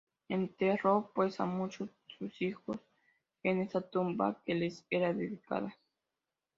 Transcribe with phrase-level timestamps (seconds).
[0.29, 2.79] Enterró pues a muchos sus hijos
[3.43, 5.75] en esta tumba que les era dedicada.